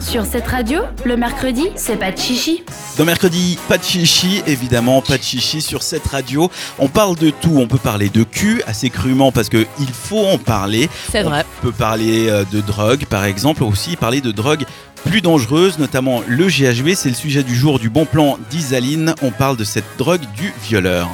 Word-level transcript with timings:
Sur 0.00 0.24
cette 0.24 0.46
radio, 0.46 0.80
le 1.04 1.16
mercredi, 1.16 1.68
c'est 1.76 1.96
pas 1.96 2.10
de 2.10 2.18
chichi. 2.18 2.64
Dans 2.96 3.04
mercredi, 3.04 3.58
pas 3.68 3.76
de 3.76 3.84
chichi, 3.84 4.42
évidemment, 4.46 5.02
pas 5.02 5.18
de 5.18 5.22
chichi 5.22 5.60
sur 5.60 5.82
cette 5.82 6.06
radio. 6.06 6.50
On 6.78 6.88
parle 6.88 7.16
de 7.16 7.28
tout, 7.28 7.56
on 7.58 7.66
peut 7.66 7.78
parler 7.78 8.08
de 8.08 8.24
cul 8.24 8.62
assez 8.66 8.88
crûment 8.88 9.30
parce 9.30 9.50
qu'il 9.50 9.66
faut 9.92 10.24
en 10.24 10.38
parler. 10.38 10.88
C'est 11.12 11.22
vrai. 11.22 11.44
On 11.60 11.66
peut 11.66 11.72
parler 11.72 12.28
euh, 12.28 12.44
de 12.50 12.60
drogue 12.60 13.04
par 13.04 13.24
exemple, 13.24 13.62
aussi 13.62 13.96
parler 13.96 14.22
de 14.22 14.32
drogue 14.32 14.64
plus 15.04 15.20
dangereuse, 15.20 15.78
notamment 15.78 16.22
le 16.26 16.46
GHB, 16.46 16.94
c'est 16.94 17.10
le 17.10 17.14
sujet 17.14 17.42
du 17.42 17.54
jour 17.54 17.78
du 17.78 17.90
bon 17.90 18.06
plan 18.06 18.38
d'Isaline. 18.50 19.14
On 19.22 19.30
parle 19.30 19.56
de 19.56 19.64
cette 19.64 19.84
drogue 19.98 20.24
du 20.36 20.52
violeur. 20.62 21.08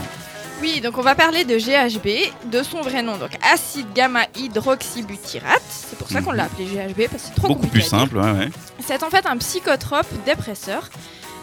Oui, 0.63 0.81
donc 0.81 0.97
on 0.97 1.03
va 1.03 1.15
parler 1.15 1.45
de 1.45 1.57
GHB, 1.59 2.51
de 2.51 2.63
son 2.63 2.81
vrai 2.81 3.03
nom, 3.03 3.17
donc 3.19 3.31
acide 3.53 3.87
gamma 3.95 4.21
hydroxybutyrate. 4.37 5.63
C'est 5.69 5.99
pour 5.99 6.09
ça 6.09 6.23
qu'on 6.23 6.33
l'a 6.33 6.45
appelé 6.45 6.65
GHB, 6.65 7.09
parce 7.11 7.25
que 7.25 7.29
c'est 7.29 7.35
trop 7.35 7.49
Beaucoup 7.49 7.61
compliqué 7.63 7.71
plus 7.87 7.95
à 7.95 7.99
dire. 7.99 7.99
simple, 8.01 8.17
ouais, 8.17 8.31
ouais. 8.33 8.49
C'est 8.85 9.03
en 9.03 9.11
fait 9.11 9.27
un 9.27 9.37
psychotrope 9.37 10.07
dépresseur. 10.25 10.89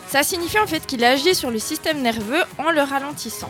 Ça 0.08 0.23
signifie 0.23 0.60
en 0.60 0.68
fait 0.68 0.86
qu'il 0.86 1.04
agit 1.04 1.36
sur 1.36 1.52
le 1.52 1.60
système 1.60 2.02
nerveux 2.02 2.44
en 2.58 2.72
le 2.72 2.82
ralentissant. 2.82 3.50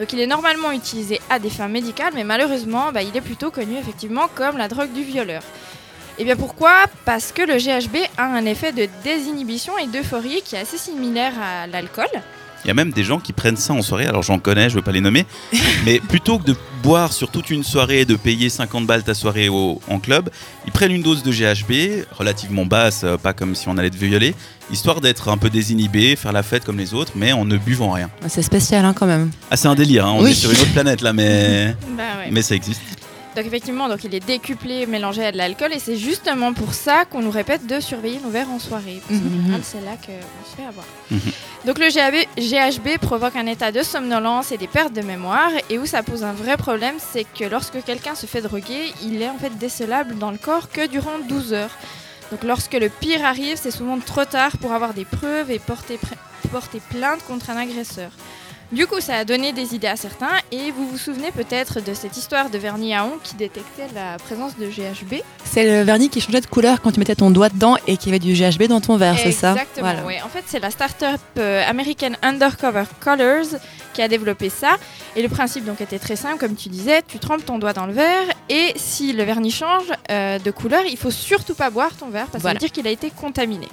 Donc 0.00 0.12
il 0.12 0.20
est 0.20 0.26
normalement 0.26 0.72
utilisé 0.72 1.20
à 1.30 1.38
des 1.38 1.50
fins 1.50 1.68
médicales, 1.68 2.12
mais 2.14 2.24
malheureusement, 2.24 2.90
bah, 2.92 3.02
il 3.02 3.16
est 3.16 3.20
plutôt 3.20 3.50
connu 3.52 3.76
effectivement 3.78 4.28
comme 4.34 4.58
la 4.58 4.66
drogue 4.68 4.92
du 4.92 5.04
violeur. 5.04 5.42
Et 6.18 6.24
bien 6.24 6.36
pourquoi? 6.36 6.84
Parce 7.04 7.30
que 7.32 7.42
le 7.42 7.54
GHB 7.58 7.96
a 8.18 8.24
un 8.24 8.44
effet 8.46 8.72
de 8.72 8.88
désinhibition 9.04 9.76
et 9.78 9.86
d'euphorie 9.86 10.42
qui 10.44 10.56
est 10.56 10.60
assez 10.60 10.78
similaire 10.78 11.32
à 11.40 11.66
l'alcool. 11.68 12.06
Il 12.64 12.68
y 12.68 12.70
a 12.70 12.74
même 12.74 12.92
des 12.92 13.04
gens 13.04 13.18
qui 13.20 13.32
prennent 13.34 13.56
ça 13.56 13.74
en 13.74 13.82
soirée, 13.82 14.06
alors 14.06 14.22
j'en 14.22 14.38
connais, 14.38 14.70
je 14.70 14.74
veux 14.76 14.82
pas 14.82 14.92
les 14.92 15.00
nommer, 15.02 15.26
mais 15.84 16.00
plutôt 16.00 16.38
que 16.38 16.44
de 16.44 16.56
boire 16.82 17.12
sur 17.12 17.30
toute 17.30 17.50
une 17.50 17.62
soirée 17.62 18.00
et 18.00 18.04
de 18.06 18.16
payer 18.16 18.48
50 18.48 18.86
balles 18.86 19.02
ta 19.02 19.12
soirée 19.14 19.48
au- 19.50 19.80
en 19.88 19.98
club, 19.98 20.30
ils 20.66 20.72
prennent 20.72 20.92
une 20.92 21.02
dose 21.02 21.22
de 21.22 21.30
GHB, 21.30 22.06
relativement 22.12 22.64
basse, 22.64 23.02
euh, 23.04 23.16
pas 23.18 23.32
comme 23.34 23.54
si 23.54 23.68
on 23.68 23.76
allait 23.76 23.90
te 23.90 23.96
violer, 23.96 24.34
histoire 24.70 25.00
d'être 25.02 25.28
un 25.28 25.36
peu 25.36 25.50
désinhibé, 25.50 26.16
faire 26.16 26.32
la 26.32 26.42
fête 26.42 26.64
comme 26.64 26.78
les 26.78 26.94
autres, 26.94 27.12
mais 27.16 27.32
en 27.32 27.44
ne 27.44 27.56
buvant 27.58 27.90
rien. 27.92 28.08
C'est 28.28 28.42
spécial 28.42 28.84
hein, 28.84 28.94
quand 28.94 29.06
même. 29.06 29.30
Ah 29.50 29.56
c'est 29.58 29.68
un 29.68 29.74
délire, 29.74 30.06
hein, 30.06 30.14
on 30.16 30.22
Oui. 30.24 30.30
est 30.30 30.34
sur 30.34 30.50
une 30.50 30.56
autre 30.58 30.72
planète 30.72 31.02
là, 31.02 31.12
mais, 31.12 31.74
Bah 31.96 32.02
ouais. 32.18 32.28
mais 32.30 32.40
ça 32.42 32.54
existe. 32.54 32.80
Donc 33.36 33.46
effectivement, 33.46 33.88
donc 33.88 34.04
il 34.04 34.14
est 34.14 34.24
décuplé, 34.24 34.86
mélangé 34.86 35.24
à 35.24 35.32
de 35.32 35.36
l'alcool, 35.36 35.72
et 35.74 35.80
c'est 35.80 35.96
justement 35.96 36.52
pour 36.54 36.72
ça 36.72 37.04
qu'on 37.04 37.20
nous 37.20 37.32
répète 37.32 37.66
de 37.66 37.80
surveiller 37.80 38.20
nos 38.22 38.30
verres 38.30 38.48
en 38.50 38.60
soirée. 38.60 39.02
Parce 39.08 39.20
qu'en 39.20 39.26
Mhm. 39.28 39.42
général, 39.42 39.60
c'est 39.64 39.80
là 39.80 39.96
qu'on 39.96 40.48
se 40.50 40.56
fait 40.56 40.62
avoir. 40.66 40.86
Mhm. 41.10 41.18
Donc 41.64 41.78
le 41.78 41.88
GHB, 41.88 42.98
provoque 43.00 43.36
un 43.36 43.46
état 43.46 43.72
de 43.72 43.82
somnolence 43.82 44.52
et 44.52 44.58
des 44.58 44.66
pertes 44.66 44.92
de 44.92 45.00
mémoire, 45.00 45.50
et 45.70 45.78
où 45.78 45.86
ça 45.86 46.02
pose 46.02 46.22
un 46.22 46.34
vrai 46.34 46.58
problème, 46.58 46.96
c'est 46.98 47.24
que 47.24 47.44
lorsque 47.44 47.82
quelqu'un 47.82 48.14
se 48.14 48.26
fait 48.26 48.42
droguer, 48.42 48.92
il 49.02 49.22
est 49.22 49.30
en 49.30 49.38
fait 49.38 49.56
décelable 49.56 50.18
dans 50.18 50.30
le 50.30 50.36
corps 50.36 50.68
que 50.68 50.86
durant 50.86 51.18
12 51.26 51.54
heures. 51.54 51.74
Donc 52.30 52.44
lorsque 52.44 52.74
le 52.74 52.90
pire 52.90 53.24
arrive, 53.24 53.56
c'est 53.56 53.70
souvent 53.70 53.98
trop 53.98 54.26
tard 54.26 54.58
pour 54.58 54.72
avoir 54.72 54.92
des 54.92 55.06
preuves 55.06 55.50
et 55.50 55.58
porter, 55.58 55.98
porter 56.52 56.82
plainte 56.90 57.24
contre 57.26 57.48
un 57.48 57.56
agresseur. 57.56 58.10
Du 58.72 58.86
coup, 58.86 59.00
ça 59.00 59.16
a 59.18 59.24
donné 59.24 59.52
des 59.52 59.74
idées 59.74 59.86
à 59.86 59.94
certains, 59.96 60.32
et 60.50 60.72
vous 60.72 60.88
vous 60.88 60.98
souvenez 60.98 61.30
peut-être 61.30 61.80
de 61.80 61.94
cette 61.94 62.16
histoire 62.16 62.50
de 62.50 62.58
vernis 62.58 62.92
à 62.94 63.04
ongles 63.04 63.20
qui 63.22 63.34
détectait 63.36 63.86
la 63.94 64.16
présence 64.18 64.56
de 64.56 64.66
GHB. 64.66 65.20
C'est 65.44 65.64
le 65.64 65.82
vernis 65.84 66.08
qui 66.08 66.20
changeait 66.20 66.40
de 66.40 66.46
couleur 66.46 66.80
quand 66.80 66.90
tu 66.90 66.98
mettais 66.98 67.14
ton 67.14 67.30
doigt 67.30 67.50
dedans 67.50 67.76
et 67.86 67.96
qu'il 67.96 68.08
y 68.08 68.10
avait 68.16 68.18
du 68.18 68.32
GHB 68.32 68.64
dans 68.64 68.80
ton 68.80 68.96
verre, 68.96 69.16
c'est 69.18 69.30
ça? 69.32 69.52
Exactement, 69.52 69.86
Voilà. 69.92 70.04
ouais. 70.04 70.20
En 70.24 70.28
fait, 70.28 70.42
c'est 70.46 70.58
la 70.58 70.70
start-up 70.72 71.20
euh, 71.38 71.62
American 71.68 72.12
Undercover 72.22 72.84
Colors 73.00 73.58
qui 73.92 74.02
a 74.02 74.08
développé 74.08 74.48
ça. 74.48 74.76
Et 75.14 75.22
le 75.22 75.28
principe 75.28 75.64
donc 75.64 75.80
était 75.80 76.00
très 76.00 76.16
simple, 76.16 76.38
comme 76.38 76.56
tu 76.56 76.68
disais, 76.68 77.02
tu 77.06 77.20
trempes 77.20 77.44
ton 77.44 77.58
doigt 77.58 77.74
dans 77.74 77.86
le 77.86 77.92
verre 77.92 78.26
et 78.48 78.72
si 78.74 79.12
le 79.12 79.22
vernis 79.22 79.52
change 79.52 79.84
euh, 80.10 80.40
de 80.40 80.50
couleur, 80.50 80.82
il 80.90 80.96
faut 80.96 81.12
surtout 81.12 81.54
pas 81.54 81.70
boire 81.70 81.94
ton 81.96 82.08
verre 82.08 82.26
parce 82.26 82.42
que 82.42 82.48
ça 82.48 82.52
veut 82.54 82.58
dire 82.58 82.72
qu'il 82.72 82.88
a 82.88 82.90
été 82.90 83.10
contaminé. 83.10 83.68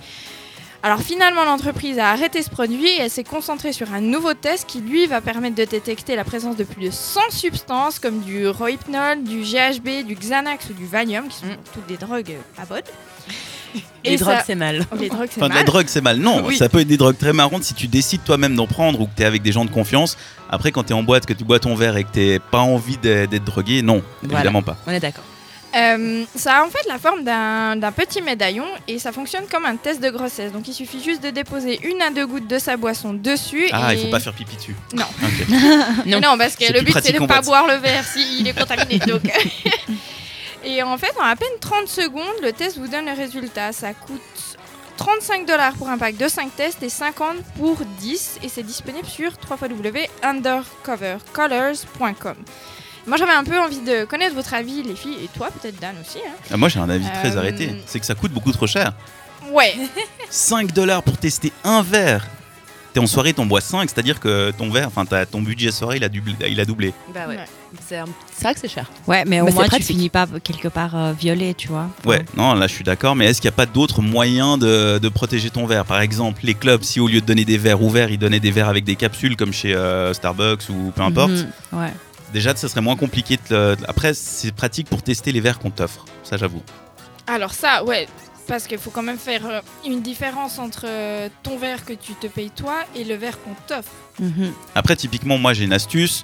Alors 0.84 1.00
finalement, 1.00 1.46
l'entreprise 1.46 2.00
a 2.00 2.10
arrêté 2.10 2.42
ce 2.42 2.50
produit 2.50 2.88
et 2.88 3.02
elle 3.02 3.12
s'est 3.12 3.24
concentrée 3.24 3.72
sur 3.72 3.94
un 3.94 4.02
nouveau 4.02 4.34
test 4.34 4.66
qui 4.68 4.82
lui 4.82 5.06
va 5.06 5.22
permettre 5.22 5.56
de 5.56 5.64
détecter 5.66 6.16
la 6.16 6.24
présence 6.24 6.56
de 6.58 6.64
plus 6.64 6.86
de 6.86 6.92
100 6.92 7.20
substances 7.30 8.00
comme 8.00 8.22
du 8.22 8.48
rohypnol, 8.48 9.24
du 9.24 9.42
GHB, 9.44 10.06
du 10.08 10.16
Xanax 10.16 10.70
ou 10.72 10.74
du 10.74 10.88
Valium, 10.88 11.28
qui 11.28 11.38
sont 11.38 11.46
Mm. 11.46 11.58
toutes 11.74 11.86
des 11.88 11.98
drogues 11.98 12.32
euh, 12.32 12.42
pas 12.56 12.66
bonnes. 12.66 12.82
Les 14.04 14.14
Et 14.14 14.18
drogues, 14.18 14.38
ça- 14.38 14.44
c'est 14.48 14.56
mal. 14.56 14.84
Les 15.00 15.10
drogues, 15.10 15.28
c'est 15.32 15.38
Enfin, 15.40 15.50
de 15.50 15.54
la 15.54 15.60
mal. 15.60 15.66
drogue, 15.66 15.86
c'est 15.88 16.02
mal. 16.02 16.18
Non, 16.18 16.44
Oui. 16.48 16.58
ça 16.58 16.68
peut 16.68 16.80
être 16.80 16.88
des 16.88 16.98
drogues 16.98 17.18
très 17.18 17.32
marrantes 17.32 17.64
si 17.64 17.76
tu 17.76 17.88
décides 17.88 18.24
toi-même 18.24 18.56
d'en 18.56 18.66
prendre 18.66 19.00
ou 19.02 19.06
que 19.06 19.12
tu 19.16 19.22
es 19.22 19.26
avec 19.26 19.44
des 19.44 19.52
gens 19.52 19.66
de 19.66 19.70
confiance. 19.72 20.18
Après, 20.50 20.72
quand 20.72 20.84
tu 20.86 20.90
es 20.90 20.96
en 20.96 21.04
boîte, 21.04 21.28
que 21.28 21.34
tu 21.34 21.44
bois 21.44 21.60
ton 21.60 21.76
verre 21.76 21.96
et 21.98 22.04
que 22.06 22.12
tu 22.36 22.40
pas 22.50 22.60
envie 22.60 22.98
d'être 22.98 23.30
d'être 23.30 23.44
drogué, 23.46 23.84
non, 23.84 24.02
Voilà. 24.24 24.40
évidemment 24.40 24.64
pas. 24.64 24.78
On 24.88 24.92
est 24.92 25.00
d'accord. 25.00 25.24
Euh, 25.74 26.26
ça 26.36 26.58
a 26.58 26.66
en 26.66 26.70
fait 26.70 26.86
la 26.88 27.00
forme 27.00 27.24
d'un 27.24 27.92
petit 27.96 28.22
médaillon 28.22 28.66
et 28.88 29.00
ça 29.00 29.12
fonctionne 29.12 29.46
comme 29.50 29.66
un 29.66 29.78
test 29.78 30.02
de 30.02 30.10
grossesse. 30.10 30.52
Donc 30.52 30.68
il 30.68 30.74
suffit 30.74 31.02
juste 31.02 31.24
de 31.24 31.30
déposer 31.30 31.80
une 31.84 32.02
à 32.02 32.10
deux 32.10 32.28
gouttes 32.28 32.48
de 32.48 32.60
sa 32.60 32.76
boisson 32.78 33.14
dessus. 33.14 33.68
Ah, 33.72 33.94
et... 33.94 33.98
il 33.98 34.06
faut 34.06 34.12
pas 34.12 34.20
faire 34.20 34.34
pipi 34.34 34.58
dessus. 34.58 34.76
Non. 34.94 35.06
Mais 36.06 36.20
non, 36.20 36.38
parce 36.38 36.56
que 36.56 36.72
le 36.72 36.82
but 36.82 36.96
c'est 37.02 37.14
de 37.14 37.20
ne 37.20 37.28
pas 37.28 37.42
boire 37.42 37.68
le 37.68 37.76
verre 37.76 38.06
s'il 38.06 38.48
est 38.48 38.58
contaminé. 38.58 39.00
donc. 39.08 39.22
et 40.64 40.84
en 40.84 40.98
fait, 40.98 41.14
en 41.20 41.24
à 41.24 41.36
peine 41.36 41.50
30 41.60 41.88
secondes, 41.88 42.36
le 42.44 42.52
test 42.52 42.78
vous 42.78 42.88
donne 42.88 43.06
le 43.06 43.14
résultat. 43.14 43.72
Ça 43.72 43.94
coûte 43.94 44.22
35 44.98 45.48
dollars 45.48 45.74
pour 45.74 45.90
un 45.90 45.98
pack 45.98 46.18
de 46.18 46.28
5 46.28 46.56
tests 46.56 46.84
et 46.84 46.90
50 46.90 47.38
pour 47.58 47.78
10 48.00 48.40
et 48.44 48.50
c'est 48.50 48.64
disponible 48.64 49.08
sur 49.08 49.32
www.undercovercolors.com. 49.50 52.36
Moi 53.08 53.18
j'avais 53.18 53.32
un 53.32 53.44
peu 53.44 53.60
envie 53.60 53.80
de 53.82 54.06
connaître 54.06 54.36
votre 54.36 54.54
avis 54.54 54.84
les 54.84 54.96
filles 54.96 55.18
et 55.24 55.28
toi 55.38 55.50
peut-être 55.52 55.80
Dan 55.80 55.96
aussi. 56.00 56.20
hein. 56.20 56.32
Ah, 56.52 56.58
Moi, 56.58 56.70
j'ai 56.70 56.80
un 56.80 56.90
avis 56.90 57.06
très 57.22 57.36
Euh, 57.36 57.40
arrêté. 57.40 57.76
C'est 57.86 58.00
que 58.00 58.06
ça 58.06 58.16
coûte 58.16 58.32
beaucoup 58.32 58.52
trop 58.52 58.68
cher. 58.68 58.94
Ouais, 59.52 59.74
5 60.30 60.72
dollars 60.74 61.02
pour 61.04 61.18
tester 61.18 61.52
un 61.64 61.82
verre. 61.82 62.28
T'es 62.94 63.00
en 63.00 63.08
soirée, 63.08 63.32
t'en 63.34 63.46
bois 63.46 63.62
5, 63.62 63.90
c'est-à-dire 63.90 64.20
que 64.20 64.52
ton 64.52 64.70
verre, 64.70 64.88
enfin 64.88 65.06
t'as- 65.06 65.26
ton 65.26 65.42
budget 65.42 65.72
soirée, 65.72 65.96
il 65.96 66.04
a, 66.04 66.10
doublé, 66.10 66.36
il 66.50 66.60
a 66.60 66.66
doublé. 66.66 66.94
Bah 67.14 67.22
ouais. 67.28 67.38
C'est 67.88 67.98
un- 67.98 68.06
c'est 68.36 68.44
vrai 68.44 68.54
que 68.54 68.60
c'est 68.60 68.68
cher. 68.68 68.92
Ouais, 69.08 69.24
mais 69.26 69.40
au 69.40 69.46
Mais 69.46 69.52
c'est 69.52 69.56
moins 69.56 69.64
tu 69.64 69.70
pratique. 69.70 69.88
finis 69.88 70.10
pas 70.10 70.28
quelque 70.44 70.68
part 70.68 70.94
euh, 70.96 71.14
violé, 71.14 71.54
tu 71.54 71.70
vois. 71.70 71.88
Ouais, 72.06 72.26
non, 72.36 72.54
là 72.54 72.68
je 72.68 72.74
suis 72.74 72.84
d'accord, 72.84 73.16
mais 73.16 73.28
est-ce 73.28 73.40
qu'il 73.40 73.50
n'y 73.50 73.54
a 73.54 73.56
pas 73.56 73.66
d'autres 73.66 74.02
moyens 74.02 74.60
de, 74.60 74.98
de 75.00 75.10
protéger 75.10 75.50
ton 75.50 75.66
verre? 75.66 75.86
Par 75.86 76.02
exemple, 76.02 76.42
les 76.44 76.54
clubs, 76.54 76.84
si 76.84 77.00
au 77.00 77.08
lieu 77.08 77.22
de 77.22 77.26
donner 77.26 77.46
des 77.46 77.58
verres 77.58 77.82
ouverts, 77.82 78.12
ils 78.12 78.20
donnaient 78.20 78.42
des 78.42 78.52
verres 78.52 78.68
avec 78.70 78.84
des 78.84 78.98
capsules 78.98 79.38
comme 79.38 79.54
chez 79.54 79.74
euh, 79.74 80.14
Starbucks 80.14 80.68
ou 80.70 80.92
peu 80.94 81.02
importe, 81.02 81.32
Mhm, 81.32 81.48
ouais. 81.80 81.94
Déjà 82.34 82.56
ça 82.56 82.68
serait 82.70 82.82
moins 82.82 82.96
compliqué. 82.96 83.38
de 83.38 83.42
le- 83.56 83.78
Après, 83.88 84.14
c'est 84.14 84.52
pratique 84.54 84.88
pour 84.88 85.02
tester 85.04 85.32
les 85.32 85.42
verres 85.42 85.60
qu'on 85.60 85.72
t'offre, 85.72 86.06
ça 86.24 86.38
j'avoue. 86.38 86.62
alors 87.28 87.54
ça, 87.54 87.84
ouais, 87.84 88.08
parce 88.48 88.68
qu'il 88.68 88.78
faut 88.80 88.90
quand 88.90 89.04
même 89.04 89.18
faire 89.20 89.46
euh, 89.46 89.62
une 89.86 90.02
différence 90.02 90.60
entre 90.60 90.86
euh, 90.88 91.30
ton 91.44 91.58
verre 91.58 91.86
que 91.86 91.94
tu 91.94 92.14
te 92.14 92.28
payes 92.28 92.50
toi 92.52 92.76
et 92.96 93.04
le 93.04 93.16
verre 93.16 93.38
qu'on 93.42 93.56
t'offre. 93.68 93.92
Mhm. 94.20 94.52
Après, 94.76 94.96
typiquement, 94.96 95.38
moi 95.38 95.54
j'ai 95.54 95.64
une 95.66 95.74
astuce. 95.74 96.24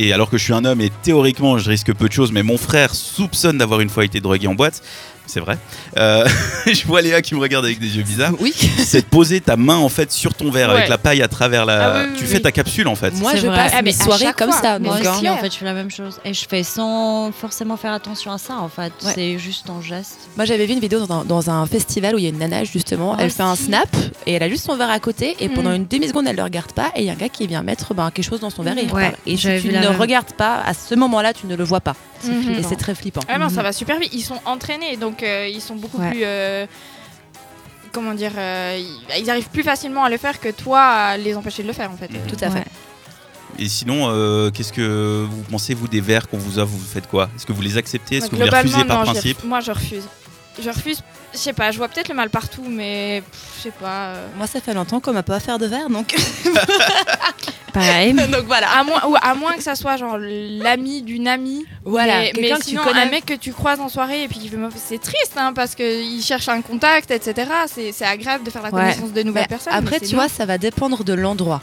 Et 0.00 0.12
alors 0.12 0.30
que 0.30 0.38
je 0.38 0.44
suis 0.44 0.52
un 0.52 0.64
homme 0.64 0.80
et 0.80 0.90
théoriquement 1.02 1.58
je 1.58 1.68
risque 1.70 1.92
peu 1.92 2.06
de 2.08 2.12
choses, 2.12 2.30
mais 2.30 2.44
mon 2.44 2.56
frère 2.56 2.94
soupçonne 2.94 3.58
d'avoir 3.58 3.80
une 3.80 3.88
fois 3.90 4.04
été 4.04 4.20
drogué 4.20 4.46
en 4.46 4.54
boîte, 4.54 4.80
c'est 5.28 5.38
vrai. 5.40 5.56
Euh, 5.96 6.26
je 6.66 6.84
vois 6.86 7.00
Léa 7.02 7.22
qui 7.22 7.34
me 7.36 7.40
regarde 7.40 7.64
avec 7.64 7.78
des 7.78 7.96
yeux 7.96 8.02
bizarres. 8.02 8.32
Oui. 8.40 8.52
C'est 8.78 9.02
de 9.02 9.06
poser 9.06 9.40
ta 9.40 9.56
main 9.56 9.76
en 9.76 9.88
fait 9.88 10.10
sur 10.10 10.34
ton 10.34 10.50
verre 10.50 10.70
Ouais. 10.70 10.76
avec 10.78 10.88
la 10.88 10.98
paille 10.98 11.22
à 11.22 11.28
travers 11.28 11.64
la. 11.64 11.84
Ah 11.84 11.98
oui, 12.02 12.08
oui, 12.10 12.16
tu 12.18 12.24
oui. 12.24 12.30
fais 12.30 12.40
ta 12.40 12.50
capsule 12.52 12.88
en 12.88 12.94
fait. 12.96 13.12
Moi, 13.12 13.36
je 13.36 13.46
vrai. 13.46 13.56
passe 13.56 13.72
Ah, 13.76 13.82
mes 13.82 13.92
soirées 13.92 14.26
comme 14.36 14.50
fois. 14.50 14.60
ça. 14.60 14.78
Moi 14.80 14.96
aussi, 15.00 15.28
en 15.28 15.36
fait, 15.36 15.52
je 15.52 15.58
fais 15.58 15.64
la 15.64 15.74
même 15.74 15.90
chose. 15.90 16.18
Et 16.24 16.34
je 16.34 16.44
fais 16.48 16.62
sans 16.64 17.30
forcément 17.32 17.76
faire 17.76 17.92
attention 17.92 18.32
à 18.32 18.38
ça, 18.38 18.56
en 18.58 18.68
fait. 18.68 18.92
Ouais. 19.04 19.12
C'est 19.14 19.38
juste 19.38 19.70
en 19.70 19.80
geste. 19.80 20.18
Moi, 20.36 20.44
j'avais 20.46 20.66
vu 20.66 20.72
une 20.72 20.80
vidéo 20.80 21.06
dans 21.06 21.20
un, 21.20 21.24
dans 21.24 21.50
un 21.50 21.64
festival 21.66 22.14
où 22.14 22.18
il 22.18 22.24
y 22.24 22.26
a 22.26 22.30
une 22.30 22.38
nana, 22.38 22.64
justement. 22.64 23.14
Ah, 23.14 23.22
elle 23.22 23.30
fait 23.30 23.42
un 23.42 23.54
snap 23.56 23.88
et 24.26 24.32
elle 24.34 24.42
a 24.42 24.48
juste 24.48 24.64
son 24.66 24.76
verre 24.76 24.90
à 24.90 24.98
côté. 25.00 25.36
Et 25.40 25.48
pendant 25.48 25.70
Mm. 25.70 25.74
une 25.76 25.86
demi-seconde, 25.86 26.24
elle 26.26 26.32
ne 26.32 26.38
le 26.38 26.44
regarde 26.44 26.72
pas. 26.72 26.90
Et 26.96 27.00
il 27.00 27.06
y 27.06 27.10
a 27.10 27.12
un 27.12 27.16
gars 27.16 27.28
qui 27.28 27.46
vient 27.46 27.62
mettre 27.62 27.92
ben, 27.94 28.10
quelque 28.10 28.24
chose 28.28 28.40
dans 28.40 28.50
son 28.50 28.62
verre 28.62 28.78
et 28.78 28.82
il 28.84 28.92
Ouais, 28.92 29.06
repart. 29.06 29.20
Et 29.26 29.36
si 29.36 29.48
tu 29.60 29.68
ne 29.68 29.86
regardes 29.98 30.32
pas, 30.32 30.62
à 30.64 30.72
ce 30.74 30.94
moment-là, 30.94 31.32
tu 31.34 31.46
ne 31.46 31.54
le 31.56 31.64
vois 31.64 31.80
pas. 31.80 31.94
Mhm. 32.24 32.54
Et 32.58 32.62
c'est 32.62 32.76
très 32.76 32.94
flippant. 32.94 33.20
Ah 33.28 33.38
non, 33.38 33.48
ça 33.48 33.56
Mhm. 33.56 33.62
va 33.62 33.72
super 33.72 33.98
vite. 33.98 34.10
Ils 34.12 34.22
sont 34.22 34.40
entraînés, 34.44 34.96
donc 34.96 35.22
euh, 35.22 35.46
ils 35.48 35.60
sont 35.60 35.76
beaucoup 35.76 35.98
Ouais. 35.98 36.10
plus. 36.10 36.20
euh, 36.24 36.66
comment 37.92 38.14
dire 38.14 38.32
euh, 38.36 38.78
ils, 39.18 39.30
arrivent 39.30 39.48
plus 39.48 39.62
facilement 39.62 40.04
à 40.04 40.10
le 40.10 40.18
faire 40.18 40.38
que 40.40 40.50
toi 40.50 40.80
à 40.80 41.16
les 41.16 41.34
empêcher 41.36 41.62
de 41.62 41.68
le 41.68 41.72
faire 41.74 41.90
en 41.90 41.96
fait. 41.96 42.08
Tout 42.08 42.36
à 42.44 42.50
fait. 42.50 42.58
Ouais. 42.58 42.64
Et 43.58 43.68
sinon, 43.68 44.08
euh, 44.10 44.50
qu'est-ce 44.50 44.72
que 44.72 45.26
vous 45.28 45.42
pensez 45.50 45.74
vous 45.74 45.88
des 45.88 46.00
verres 46.00 46.28
qu'on 46.28 46.38
vous 46.38 46.58
offre 46.58 46.70
Vous 46.70 46.78
faites 46.84 47.08
quoi? 47.08 47.28
Est-ce 47.34 47.46
que 47.46 47.52
vous 47.52 47.62
les 47.62 47.76
acceptez? 47.76 48.16
Est-ce 48.18 48.28
que 48.30 48.36
vous 48.36 48.42
les 48.42 48.50
refusez 48.50 48.84
par 48.84 48.98
non, 49.04 49.10
principe? 49.12 49.38
ref- 49.40 49.46
Moi, 49.46 49.60
je 49.60 49.70
refuse. 49.72 50.04
Je 50.60 50.68
refuse. 50.70 51.02
Je 51.32 51.38
sais 51.38 51.52
pas, 51.52 51.70
je 51.70 51.78
vois 51.78 51.88
peut-être 51.88 52.08
le 52.08 52.14
mal 52.14 52.30
partout, 52.30 52.64
mais 52.68 53.22
je 53.58 53.62
sais 53.64 53.70
pas. 53.70 54.08
euh. 54.08 54.26
Moi, 54.36 54.46
ça 54.46 54.60
fait 54.60 54.74
longtemps 54.74 54.98
qu'on 54.98 55.12
m'a 55.12 55.22
pas 55.22 55.36
offert 55.36 55.58
de 55.58 55.66
verre, 55.66 55.88
donc. 55.90 56.14
Pareil. 57.72 58.12
donc 58.32 58.44
voilà. 58.46 58.68
À 58.78 58.82
moins, 58.82 59.04
ou 59.06 59.14
à 59.20 59.34
moins 59.34 59.52
que 59.54 59.62
ça 59.62 59.74
soit 59.74 59.96
genre 59.96 60.16
l'ami 60.18 61.02
d'une 61.02 61.28
amie. 61.28 61.64
Voilà, 61.84 62.18
mais, 62.20 62.32
quelqu'un 62.32 62.54
mais 62.54 62.58
que 62.60 62.64
tu 62.64 62.70
sinon, 62.70 62.82
connais. 62.84 63.02
un 63.02 63.10
mec 63.10 63.26
que 63.26 63.34
tu 63.34 63.52
croises 63.52 63.80
en 63.80 63.88
soirée 63.88 64.24
et 64.24 64.28
puis 64.28 64.38
qui 64.38 64.48
veut 64.48 64.58
me- 64.58 64.70
c'est 64.74 64.98
triste 65.00 65.34
hein, 65.36 65.52
parce 65.54 65.74
qu'il 65.74 66.22
cherche 66.22 66.48
un 66.48 66.62
contact, 66.62 67.10
etc. 67.10 67.50
C'est 67.66 67.92
c'est 67.92 68.04
agréable 68.06 68.44
de 68.44 68.50
faire 68.50 68.62
la 68.62 68.70
Ouais. 68.70 68.80
connaissance 68.80 69.12
de 69.12 69.22
nouvelles 69.22 69.42
Mais 69.44 69.48
personnes. 69.48 69.72
Après, 69.74 70.00
tu 70.00 70.14
vois, 70.14 70.28
ça 70.28 70.46
va 70.46 70.58
dépendre 70.58 71.04
de 71.04 71.12
l'endroit. 71.12 71.60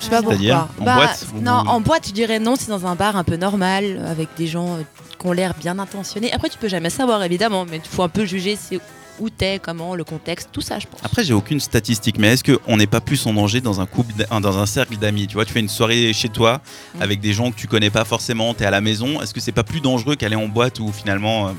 Je 0.00 0.06
sais 0.06 0.10
pas 0.10 0.16
pourquoi. 0.22 0.32
C'est-à-dire, 0.36 0.68
en 0.80 0.84
Bah, 0.84 0.94
boîte 0.96 1.26
ou- 1.36 1.40
Non, 1.40 1.52
en 1.52 1.80
boîte, 1.80 2.08
je 2.08 2.12
dirais 2.12 2.38
non. 2.38 2.56
C'est 2.58 2.68
dans 2.68 2.86
un 2.86 2.94
bar 2.94 3.16
un 3.16 3.24
peu 3.24 3.36
normal, 3.36 4.04
avec 4.10 4.28
des 4.36 4.46
gens 4.46 4.74
euh, 4.78 4.82
qui 5.24 5.28
ont 5.28 5.32
l'air 5.32 5.54
bien 5.58 5.78
intentionnés. 5.78 6.32
Après, 6.32 6.48
tu 6.50 6.58
peux 6.58 6.68
jamais 6.68 6.90
savoir, 6.90 7.22
évidemment, 7.24 7.64
mais 7.68 7.78
il 7.82 7.88
faut 7.88 8.02
un 8.02 8.08
peu 8.08 8.24
juger 8.26 8.56
si 8.56 8.78
où 9.20 9.30
t'es, 9.30 9.60
comment, 9.62 9.94
le 9.94 10.02
contexte, 10.04 10.48
tout 10.52 10.60
ça, 10.60 10.78
je 10.80 10.86
pense. 10.88 10.98
Après, 11.04 11.22
j'ai 11.22 11.32
aucune 11.34 11.60
statistique, 11.60 12.18
mais 12.18 12.32
est-ce 12.32 12.42
qu'on 12.44 12.76
n'est 12.76 12.88
pas 12.88 13.00
plus 13.00 13.24
en 13.26 13.32
danger 13.32 13.60
dans 13.60 13.80
un 13.80 13.86
couple, 13.86 14.12
d'a- 14.14 14.40
dans 14.40 14.58
un 14.58 14.66
cercle 14.66 14.96
d'amis? 14.96 15.28
Tu 15.28 15.34
vois, 15.34 15.44
tu 15.44 15.52
fais 15.52 15.60
une 15.60 15.68
soirée 15.68 16.12
chez 16.12 16.28
toi 16.28 16.60
Mm. 16.96 17.02
avec 17.02 17.20
des 17.20 17.32
gens 17.32 17.50
que 17.52 17.56
tu 17.56 17.68
connais 17.68 17.90
pas 17.90 18.04
forcément, 18.04 18.52
t'es 18.54 18.64
à 18.66 18.70
la 18.72 18.80
maison. 18.80 19.22
Est-ce 19.22 19.32
que 19.32 19.40
c'est 19.40 19.52
pas 19.52 19.62
plus 19.62 19.80
dangereux 19.80 20.16
qu'aller 20.16 20.34
en 20.36 20.48
boîte 20.48 20.80
où 20.80 20.90
finalement 20.92 21.48
euh, 21.48 21.52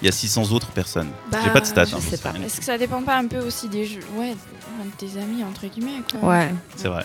il 0.00 0.06
y 0.06 0.08
a 0.08 0.12
600 0.12 0.50
autres 0.52 0.68
personnes? 0.70 1.10
Bah, 1.30 1.38
J'ai 1.44 1.50
pas 1.50 1.60
de 1.60 1.66
stats. 1.66 1.84
je 1.84 1.96
hein, 1.96 2.00
sais 2.00 2.16
pas. 2.16 2.32
Est-ce 2.42 2.56
que 2.58 2.64
ça 2.64 2.78
dépend 2.78 3.02
pas 3.02 3.18
un 3.18 3.26
peu 3.26 3.38
aussi 3.40 3.68
des 3.68 3.84
jeux 3.84 4.00
Ouais, 4.16 4.30
de 4.32 4.90
tes 4.96 5.20
amis, 5.20 5.44
entre 5.44 5.66
guillemets. 5.66 6.00
Quoi? 6.18 6.26
Ouais. 6.30 6.54
C'est 6.74 6.88
vrai. 6.88 7.04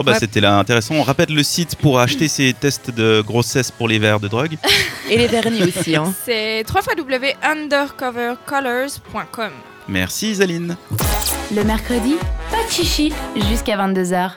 Bon 0.00 0.04
bah 0.04 0.12
Ouais. 0.12 0.18
c'était 0.18 0.40
là 0.40 0.56
intéressant. 0.58 0.94
On 0.94 1.02
rappelle 1.02 1.34
le 1.34 1.42
site 1.42 1.76
pour 1.76 2.00
acheter 2.00 2.26
ces 2.28 2.54
tests 2.54 2.90
de 2.90 3.20
grossesse 3.20 3.70
pour 3.70 3.86
les 3.86 3.98
verres 3.98 4.18
de 4.18 4.28
drogue. 4.28 4.56
Et 5.10 5.18
les 5.18 5.26
vernis 5.26 5.62
aussi. 5.62 5.94
Hein. 5.94 6.14
C'est 6.24 6.64
www.undercovercolors.com. 6.66 9.50
Merci 9.88 10.30
Isaline. 10.30 10.78
Le 11.54 11.64
mercredi, 11.64 12.14
pas 12.50 12.64
de 12.66 12.70
chichi 12.70 13.12
jusqu'à 13.50 13.76
22h. 13.76 14.30